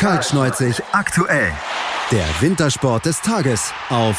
Kaltschneuzig 0.00 0.82
aktuell. 0.92 1.52
Der 2.10 2.24
Wintersport 2.40 3.04
des 3.04 3.20
Tages 3.20 3.70
auf 3.90 4.16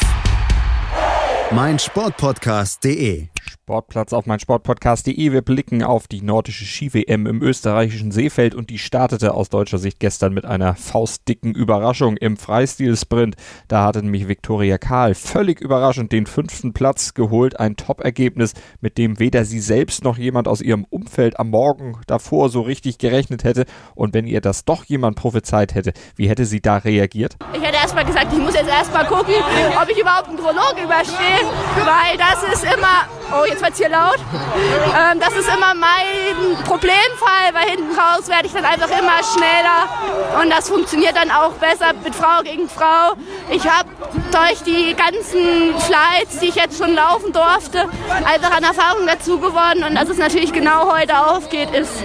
meinsportpodcast.de. 1.50 3.31
Sportplatz 3.64 4.12
auf 4.12 4.26
meinsportpodcast.de. 4.26 5.30
Wir 5.30 5.40
blicken 5.40 5.84
auf 5.84 6.08
die 6.08 6.20
nordische 6.20 6.64
Ski-WM 6.64 7.26
im 7.26 7.40
österreichischen 7.42 8.10
Seefeld 8.10 8.56
und 8.56 8.70
die 8.70 8.78
startete 8.78 9.34
aus 9.34 9.50
deutscher 9.50 9.78
Sicht 9.78 10.00
gestern 10.00 10.34
mit 10.34 10.44
einer 10.44 10.74
faustdicken 10.74 11.54
Überraschung 11.54 12.16
im 12.16 12.36
Freistil-Sprint. 12.36 13.36
Da 13.68 13.84
hatte 13.84 14.02
nämlich 14.02 14.26
Viktoria 14.26 14.78
Kahl 14.78 15.14
völlig 15.14 15.60
überraschend 15.60 16.10
den 16.10 16.26
fünften 16.26 16.72
Platz 16.72 17.14
geholt. 17.14 17.60
Ein 17.60 17.76
Top-Ergebnis, 17.76 18.54
mit 18.80 18.98
dem 18.98 19.20
weder 19.20 19.44
sie 19.44 19.60
selbst 19.60 20.02
noch 20.02 20.18
jemand 20.18 20.48
aus 20.48 20.60
ihrem 20.60 20.84
Umfeld 20.90 21.38
am 21.38 21.50
Morgen 21.50 22.00
davor 22.08 22.48
so 22.48 22.62
richtig 22.62 22.98
gerechnet 22.98 23.44
hätte. 23.44 23.66
Und 23.94 24.12
wenn 24.12 24.26
ihr 24.26 24.40
das 24.40 24.64
doch 24.64 24.86
jemand 24.86 25.14
prophezeit 25.14 25.76
hätte, 25.76 25.92
wie 26.16 26.28
hätte 26.28 26.46
sie 26.46 26.60
da 26.60 26.78
reagiert? 26.78 27.36
Ich 27.54 27.62
hätte 27.62 27.76
erstmal 27.76 28.06
gesagt, 28.06 28.32
ich 28.32 28.40
muss 28.40 28.54
jetzt 28.54 28.68
erstmal 28.68 29.06
gucken, 29.06 29.34
ob 29.80 29.88
ich 29.88 30.00
überhaupt 30.00 30.26
einen 30.26 30.38
Prolog 30.38 30.74
überstehe, 30.82 31.46
weil 31.76 32.18
das 32.18 32.42
ist 32.52 32.64
immer 32.64 33.21
Oh, 33.30 33.44
jetzt 33.46 33.62
wird 33.62 33.72
es 33.72 33.78
hier 33.78 33.88
laut. 33.88 34.18
Ähm, 34.18 35.20
das 35.20 35.34
ist 35.34 35.48
immer 35.48 35.74
mein 35.74 36.56
Problemfall, 36.64 37.52
weil 37.52 37.70
hinten 37.70 37.98
raus 37.98 38.28
werde 38.28 38.46
ich 38.46 38.52
dann 38.52 38.64
einfach 38.64 38.88
immer 38.88 39.22
schneller 39.22 40.40
und 40.40 40.50
das 40.50 40.68
funktioniert 40.68 41.16
dann 41.16 41.30
auch 41.30 41.52
besser 41.52 41.92
mit 42.04 42.14
Frau 42.14 42.42
gegen 42.42 42.68
Frau. 42.68 43.14
Ich 43.50 43.66
habe 43.66 43.88
durch 44.30 44.62
die 44.64 44.94
ganzen 44.94 45.78
Flights, 45.78 46.40
die 46.40 46.46
ich 46.46 46.56
jetzt 46.56 46.78
schon 46.78 46.94
laufen 46.94 47.32
durfte, 47.32 47.88
einfach 48.24 48.56
an 48.56 48.64
Erfahrung 48.64 49.06
dazu 49.06 49.38
gewonnen 49.38 49.84
und 49.84 49.94
dass 49.94 50.08
es 50.08 50.18
natürlich 50.18 50.52
genau 50.52 50.92
heute 50.92 51.18
aufgeht, 51.18 51.70
ist 51.74 52.02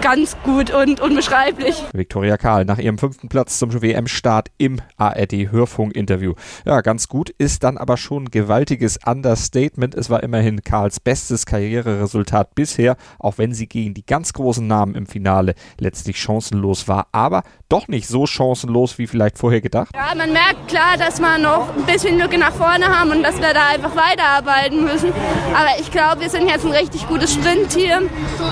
ganz 0.00 0.36
gut 0.44 0.70
und 0.72 1.00
unbeschreiblich. 1.00 1.82
Viktoria 1.92 2.36
Kahl 2.36 2.64
nach 2.64 2.78
ihrem 2.78 2.98
fünften 2.98 3.28
Platz 3.28 3.58
zum 3.58 3.70
WM-Start 3.82 4.48
im 4.58 4.80
ARD-Hörfunk-Interview. 4.96 6.34
Ja, 6.64 6.80
ganz 6.80 7.08
gut 7.08 7.30
ist 7.30 7.62
dann 7.64 7.78
aber 7.78 7.96
schon 7.96 8.24
ein 8.24 8.30
gewaltiges 8.30 8.98
Understatement. 9.04 9.94
Es 9.94 10.10
war 10.10 10.22
immerhin 10.22 10.62
Karls 10.62 11.00
bestes 11.00 11.46
Karriereresultat 11.46 12.54
bisher, 12.54 12.96
auch 13.18 13.38
wenn 13.38 13.52
sie 13.52 13.68
gegen 13.68 13.94
die 13.94 14.04
ganz 14.04 14.32
großen 14.32 14.66
Namen 14.66 14.94
im 14.94 15.06
Finale 15.06 15.54
letztlich 15.78 16.20
chancenlos 16.20 16.88
war. 16.88 17.08
Aber 17.12 17.42
doch 17.68 17.88
nicht 17.88 18.08
so 18.08 18.26
chancenlos 18.26 18.98
wie 18.98 19.06
vielleicht 19.06 19.38
vorher 19.38 19.60
gedacht. 19.60 19.90
Ja, 19.94 20.14
man 20.14 20.32
merkt 20.32 20.68
klar, 20.68 20.96
dass 20.98 21.20
wir 21.20 21.38
noch 21.38 21.76
ein 21.76 21.84
bisschen 21.84 22.18
Lücke 22.18 22.38
nach 22.38 22.52
vorne 22.52 22.86
haben 22.86 23.10
und 23.10 23.22
dass 23.22 23.36
wir 23.40 23.54
da 23.54 23.68
einfach 23.68 23.94
weiterarbeiten 23.94 24.84
müssen. 24.84 25.12
Aber 25.54 25.80
ich 25.80 25.90
glaube, 25.90 26.22
wir 26.22 26.30
sind 26.30 26.48
jetzt 26.48 26.64
ein 26.64 26.72
richtig 26.72 27.06
gutes 27.06 27.34
Sprintteam 27.34 28.08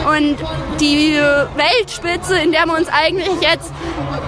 und 0.08 0.36
die 0.80 1.18
Weltspitze, 1.56 2.38
in 2.38 2.52
der 2.52 2.66
wir 2.66 2.76
uns 2.76 2.88
eigentlich 2.88 3.40
jetzt 3.40 3.72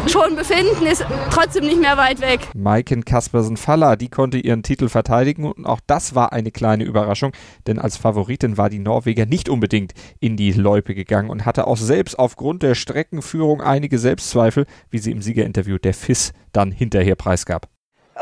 schon 0.06 0.36
befinden, 0.36 0.86
ist 0.86 1.04
trotzdem 1.30 1.64
nicht 1.64 1.80
mehr 1.80 1.96
weit 1.96 2.20
weg. 2.20 2.40
Maiken 2.54 3.04
Kaspersen-Faller, 3.04 3.96
die 3.96 4.08
konnte 4.08 4.38
ihren 4.38 4.62
Titel 4.62 4.88
verteidigen 4.88 5.44
und 5.44 5.66
auch 5.66 5.80
das 5.86 6.14
war 6.14 6.32
eine 6.32 6.50
kleine 6.50 6.84
Überraschung, 6.84 7.32
denn 7.66 7.78
als 7.78 7.96
Favoritin 7.96 8.56
war 8.56 8.70
die 8.70 8.78
Norweger 8.78 9.26
nicht 9.26 9.48
unbedingt 9.48 9.92
in 10.20 10.36
die 10.36 10.52
Loipe 10.52 10.94
gegangen 10.94 11.30
und 11.30 11.46
hatte 11.46 11.66
auch 11.66 11.76
selbst 11.76 12.18
aufgrund 12.18 12.62
der 12.62 12.74
Streckenführung 12.74 13.60
einige 13.60 13.98
Selbstzweifel, 13.98 14.66
wie 14.90 14.98
sie 14.98 15.10
im 15.10 15.22
Siegerinterview 15.22 15.78
der 15.78 15.94
FIS 15.94 16.32
dann 16.52 16.72
hinterher 16.72 17.16
preisgab. 17.16 17.68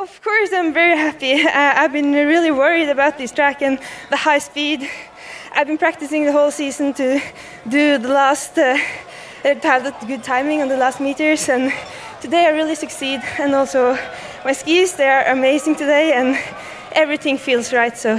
Of 0.00 0.22
course, 0.22 0.52
I'm 0.54 0.72
very 0.72 0.96
happy. 0.96 1.44
Uh, 1.48 1.72
I've 1.74 1.92
been 1.92 2.12
really 2.12 2.52
worried 2.52 2.88
about 2.88 3.18
this 3.18 3.32
track 3.32 3.62
and 3.62 3.80
the 4.10 4.16
high 4.16 4.38
speed. 4.38 4.82
I've 5.52 5.66
been 5.66 5.78
practicing 5.78 6.24
the 6.24 6.32
whole 6.32 6.50
season 6.50 6.92
to 6.94 7.20
do 7.68 7.98
the 7.98 8.08
last, 8.08 8.58
uh, 8.58 8.76
to 9.42 9.60
have 9.62 9.84
the 9.84 10.06
good 10.06 10.22
timing 10.22 10.62
on 10.62 10.68
the 10.68 10.76
last 10.76 11.00
meters, 11.00 11.48
and 11.48 11.72
today 12.20 12.46
I 12.46 12.50
really 12.50 12.74
succeed. 12.74 13.20
And 13.38 13.54
also, 13.54 13.98
my 14.44 14.52
skis 14.52 14.96
they 14.96 15.08
are 15.08 15.24
amazing 15.26 15.76
today, 15.76 16.12
and 16.12 16.38
everything 16.92 17.38
feels 17.38 17.72
right. 17.72 17.96
So, 17.96 18.16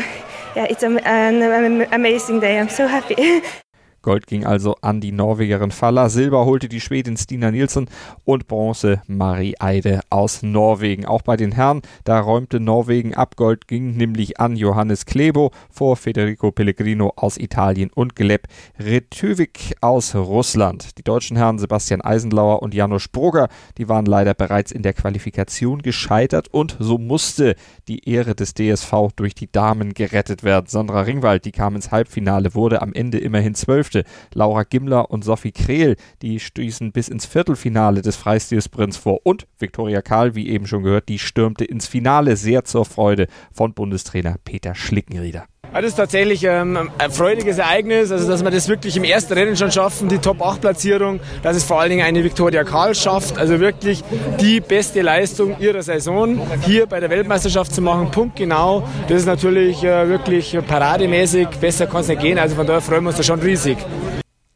yeah, 0.55 0.67
it's 0.69 0.83
an, 0.83 0.99
an 0.99 1.87
amazing 1.91 2.39
day. 2.39 2.59
I'm 2.59 2.69
so 2.69 2.87
happy. 2.87 3.41
Gold 4.09 4.25
ging 4.25 4.43
also 4.43 4.75
an 4.81 5.01
die 5.01 5.11
Norwegerin 5.11 5.69
Faller, 5.69 6.09
Silber 6.09 6.45
holte 6.45 6.67
die 6.67 6.81
Schwedin 6.81 7.15
Stina 7.15 7.51
Nielsen 7.51 7.87
und 8.25 8.47
Bronze 8.47 9.03
Marie 9.05 9.53
Eide 9.59 9.99
aus 10.09 10.41
Norwegen. 10.41 11.05
Auch 11.05 11.21
bei 11.21 11.37
den 11.37 11.51
Herren, 11.51 11.83
da 12.05 12.19
räumte 12.19 12.59
Norwegen 12.59 13.13
ab. 13.13 13.35
Gold 13.35 13.67
ging 13.67 13.97
nämlich 13.97 14.39
an 14.39 14.55
Johannes 14.55 15.05
Klebo 15.05 15.51
vor 15.69 15.95
Federico 15.95 16.51
Pellegrino 16.51 17.13
aus 17.17 17.37
Italien 17.37 17.91
und 17.93 18.15
Gleb 18.15 18.47
Retövik 18.79 19.75
aus 19.79 20.15
Russland. 20.15 20.97
Die 20.97 21.03
deutschen 21.03 21.37
Herren 21.37 21.59
Sebastian 21.59 22.01
Eisenlauer 22.01 22.63
und 22.63 22.73
Janusz 22.73 23.09
Brugger, 23.09 23.47
die 23.77 23.89
waren 23.89 24.07
leider 24.07 24.33
bereits 24.33 24.71
in 24.71 24.81
der 24.81 24.93
Qualifikation 24.93 25.83
gescheitert 25.83 26.47
und 26.47 26.77
so 26.79 26.97
musste 26.97 27.53
die 27.87 28.09
Ehre 28.09 28.33
des 28.33 28.55
DSV 28.55 28.91
durch 29.15 29.35
die 29.35 29.51
Damen 29.51 29.93
gerettet 29.93 30.43
werden. 30.43 30.65
Sandra 30.67 31.01
Ringwald, 31.01 31.45
die 31.45 31.51
kam 31.51 31.75
ins 31.75 31.91
Halbfinale, 31.91 32.55
wurde 32.55 32.81
am 32.81 32.91
Ende 32.93 33.19
immerhin 33.19 33.53
zwölf 33.53 33.98
Hälfte. 33.99 34.19
Laura 34.33 34.63
Gimler 34.63 35.11
und 35.11 35.23
Sophie 35.23 35.51
Krehl, 35.51 35.95
die 36.21 36.39
stießen 36.39 36.91
bis 36.91 37.09
ins 37.09 37.25
Viertelfinale 37.25 38.01
des 38.01 38.15
Freistilsprints 38.15 38.97
vor. 38.97 39.19
Und 39.23 39.47
Viktoria 39.57 40.01
Karl, 40.01 40.35
wie 40.35 40.49
eben 40.49 40.67
schon 40.67 40.83
gehört, 40.83 41.09
die 41.09 41.19
stürmte 41.19 41.65
ins 41.65 41.87
Finale 41.87 42.35
sehr 42.35 42.63
zur 42.63 42.85
Freude 42.85 43.27
von 43.51 43.73
Bundestrainer 43.73 44.35
Peter 44.43 44.75
Schlickenrieder. 44.75 45.45
Das 45.71 45.85
ist 45.85 45.95
tatsächlich 45.95 46.43
ähm, 46.43 46.89
ein 46.97 47.11
freudiges 47.11 47.59
Ereignis, 47.59 48.11
also 48.11 48.27
dass 48.27 48.43
wir 48.43 48.49
das 48.49 48.67
wirklich 48.67 48.97
im 48.97 49.03
ersten 49.03 49.33
Rennen 49.33 49.55
schon 49.55 49.71
schaffen, 49.71 50.09
die 50.09 50.17
Top-8-Platzierung, 50.17 51.19
dass 51.43 51.55
es 51.55 51.63
vor 51.63 51.79
allen 51.79 51.91
Dingen 51.91 52.05
eine 52.05 52.23
Viktoria 52.23 52.63
Karl 52.63 52.95
schafft, 52.95 53.37
also 53.37 53.59
wirklich 53.59 54.03
die 54.41 54.59
beste 54.61 55.01
Leistung 55.01 55.57
ihrer 55.59 55.83
Saison 55.83 56.41
hier 56.65 56.87
bei 56.87 56.99
der 56.99 57.09
Weltmeisterschaft 57.09 57.73
zu 57.73 57.81
machen, 57.81 58.09
punktgenau. 58.11 58.83
Das 59.07 59.21
ist 59.21 59.27
natürlich 59.27 59.83
äh, 59.83 60.09
wirklich 60.09 60.57
parademäßig, 60.67 61.47
besser 61.61 61.85
kann 61.85 62.01
es 62.01 62.07
nicht 62.07 62.21
gehen, 62.21 62.39
also 62.39 62.55
von 62.55 62.65
daher 62.65 62.81
freuen 62.81 63.03
wir 63.03 63.09
uns 63.09 63.17
da 63.17 63.23
schon 63.23 63.39
riesig. 63.39 63.77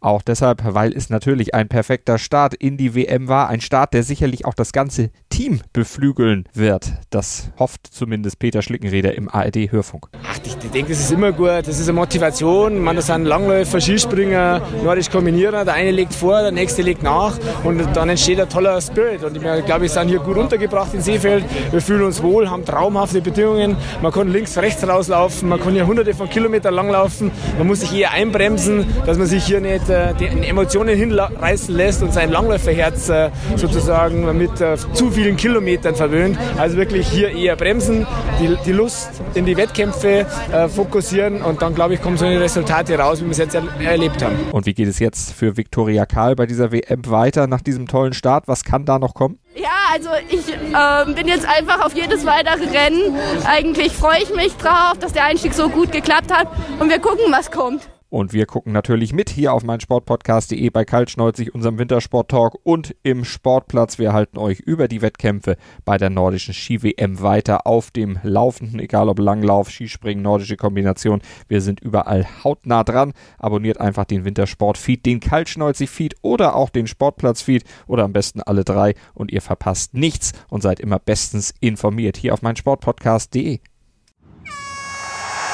Auch 0.04 0.22
deshalb, 0.22 0.62
weil 0.66 0.92
es 0.92 1.10
natürlich 1.10 1.56
ein 1.56 1.70
perfekter 1.70 2.18
Start 2.18 2.54
in 2.54 2.76
die 2.76 2.94
WM 2.94 3.30
war. 3.30 3.48
Ein 3.48 3.62
Start, 3.62 3.94
der 3.94 4.04
sicherlich 4.04 4.44
auch 4.44 4.54
das 4.54 4.74
ganze 4.74 5.12
Team 5.30 5.62
beflügeln 5.72 6.44
wird. 6.54 6.92
Das 7.10 7.52
hofft 7.58 7.88
zumindest 7.90 8.38
Peter 8.38 8.62
Schlickenreder 8.62 9.16
im 9.16 9.30
ARD-Hörfunk. 9.30 10.10
Ach, 10.30 10.38
ich, 10.44 10.58
ich 10.62 10.72
denke, 10.72 10.92
das 10.92 11.00
ist 11.00 11.12
immer 11.14 11.32
gut. 11.32 11.48
Das 11.48 11.80
ist 11.80 11.88
eine 11.88 11.98
Motivation. 11.98 12.80
Man, 12.80 12.98
das 12.98 13.08
sind 13.08 13.24
Langläufer, 13.24 13.80
Skispringer, 13.80 14.62
nordisch 14.84 15.10
kombinieren. 15.10 15.54
Der 15.66 15.74
eine 15.74 15.92
legt 15.92 16.14
vor, 16.14 16.42
der 16.42 16.52
nächste 16.52 16.82
legt 16.82 17.02
nach. 17.02 17.40
Und 17.64 17.82
dann 17.96 18.10
entsteht 18.10 18.42
ein 18.42 18.50
toller 18.50 18.82
Spirit. 18.82 19.24
Und 19.24 19.38
ich 19.38 19.42
glaube, 19.42 19.84
wir 19.84 19.90
sind 19.90 20.10
hier 20.10 20.20
gut 20.20 20.36
untergebracht 20.36 20.94
in 20.94 21.02
Seefeld. 21.02 21.46
Wir 21.72 21.80
fühlen 21.80 22.04
uns 22.04 22.22
wohl, 22.22 22.50
haben 22.50 22.66
traumhafte 22.66 23.22
Bedingungen. 23.22 23.78
Man 24.02 24.12
kann 24.12 24.28
links, 24.28 24.58
rechts 24.58 24.86
rauslaufen. 24.86 25.48
Man 25.48 25.62
kann 25.62 25.72
hier 25.72 25.88
hunderte 25.88 26.14
von 26.14 26.30
Kilometern 26.30 26.74
langlaufen. 26.74 27.32
Man 27.58 27.68
muss 27.68 27.80
sich 27.80 27.94
eher 27.94 28.12
einbremsen, 28.12 28.86
dass 29.06 29.18
man 29.18 29.28
sich 29.28 29.46
hier 29.46 29.62
nicht 29.62 29.93
äh, 29.94 30.14
die 30.14 30.26
Emotionen 30.48 30.98
hinreißen 30.98 31.76
lässt 31.76 32.02
und 32.02 32.14
sein 32.14 32.32
Langläuferherz 32.32 33.10
äh, 33.10 33.30
sozusagen 33.56 34.38
mit 34.38 34.60
äh, 34.62 34.76
zu 34.94 35.12
vielen 35.12 35.38
Kilometern 35.38 35.96
verwöhnt. 35.96 36.38
Also 36.58 36.78
wirklich 36.78 37.08
hier 37.08 37.30
eher 37.30 37.56
bremsen, 37.56 38.06
die, 38.40 38.58
die 38.66 38.72
Lust 38.72 39.22
in 39.34 39.46
die 39.46 39.58
Wettkämpfe 39.58 40.26
äh, 40.52 40.68
fokussieren 40.68 41.42
und 41.42 41.62
dann, 41.62 41.76
glaube 41.76 41.94
ich, 41.94 42.02
kommen 42.02 42.18
so 42.18 42.26
eine 42.26 42.40
Resultate 42.40 42.98
raus, 42.98 43.22
wie 43.22 43.26
wir 43.26 43.32
es 43.32 43.38
jetzt 43.38 43.56
er 43.56 43.64
erlebt 43.82 44.24
haben. 44.24 44.36
Und 44.52 44.66
wie 44.66 44.74
geht 44.74 44.88
es 44.88 45.00
jetzt 45.00 45.34
für 45.34 45.58
Viktoria 45.58 46.06
Karl 46.06 46.36
bei 46.36 46.46
dieser 46.46 46.72
WM 46.72 47.10
weiter 47.10 47.48
nach 47.48 47.62
diesem 47.62 47.88
tollen 47.88 48.14
Start? 48.14 48.48
Was 48.48 48.64
kann 48.64 48.86
da 48.86 49.00
noch 49.00 49.14
kommen? 49.14 49.40
Ja, 49.56 49.70
also 49.94 50.10
ich 50.30 50.50
äh, 50.50 51.14
bin 51.14 51.28
jetzt 51.28 51.48
einfach 51.48 51.86
auf 51.86 51.94
jedes 51.94 52.26
weitere 52.26 52.66
Rennen. 52.76 53.16
Eigentlich 53.46 53.94
freue 53.94 54.22
ich 54.22 54.34
mich 54.34 54.56
drauf, 54.58 54.94
dass 55.00 55.14
der 55.14 55.26
Einstieg 55.26 55.54
so 55.54 55.70
gut 55.70 55.92
geklappt 55.92 56.34
hat 56.34 56.48
und 56.80 56.90
wir 56.90 57.00
gucken, 57.00 57.26
was 57.30 57.52
kommt. 57.52 57.88
Und 58.14 58.32
wir 58.32 58.46
gucken 58.46 58.74
natürlich 58.74 59.12
mit 59.12 59.32
hier 59.32 59.54
auf 59.54 59.64
meinsportpodcast.de 59.64 60.70
bei 60.70 60.86
Kaltschneuzig, 60.86 61.56
unserem 61.56 61.80
Wintersport-Talk 61.80 62.60
und 62.62 62.96
im 63.02 63.26
Sportplatz. 63.26 63.98
Wir 63.98 64.14
halten 64.14 64.38
euch 64.38 64.60
über 64.60 64.88
die 64.88 65.02
Wettkämpfe 65.02 65.58
bei 65.84 65.98
der 65.98 66.12
nordischen 66.12 66.54
Ski-WM 66.54 67.24
weiter 67.24 67.66
auf 67.66 67.90
dem 67.90 68.20
Laufenden, 68.22 68.80
egal 68.80 69.10
ob 69.10 69.18
Langlauf, 69.18 69.72
Skispringen, 69.72 70.22
nordische 70.22 70.58
Kombination. 70.58 71.24
Wir 71.48 71.60
sind 71.60 71.80
überall 71.80 72.28
hautnah 72.44 72.84
dran. 72.84 73.14
Abonniert 73.40 73.82
einfach 73.82 74.06
den 74.06 74.26
Wintersport-Feed, 74.26 75.04
den 75.08 75.20
Kaltschneuzig-Feed 75.20 76.18
oder 76.22 76.56
auch 76.56 76.70
den 76.70 76.86
Sportplatz-Feed 76.86 77.64
oder 77.88 78.04
am 78.04 78.14
besten 78.14 78.44
alle 78.44 78.64
drei 78.64 78.94
und 79.16 79.32
ihr 79.32 79.42
verpasst 79.42 79.96
nichts 79.96 80.34
und 80.50 80.62
seid 80.62 80.80
immer 80.80 81.00
bestens 81.00 81.56
informiert 81.62 82.18
hier 82.18 82.36
auf 82.36 82.44
meinsportpodcast.de. 82.44 83.60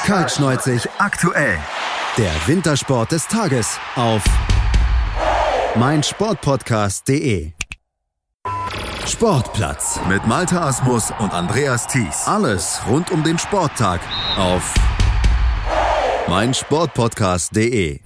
Kaltschneuzig 0.03 0.89
aktuell. 0.97 1.57
Der 2.17 2.31
Wintersport 2.47 3.11
des 3.11 3.27
Tages 3.27 3.79
auf 3.95 4.23
meinsportpodcast.de. 5.75 7.51
Sportplatz 9.07 9.99
mit 10.09 10.27
Malta 10.27 10.67
Asmus 10.67 11.11
und 11.19 11.33
Andreas 11.33 11.87
Thies. 11.87 12.27
Alles 12.27 12.81
rund 12.87 13.11
um 13.11 13.23
den 13.23 13.37
Sporttag 13.39 14.01
auf 14.37 14.73
meinsportpodcast.de. 16.27 17.99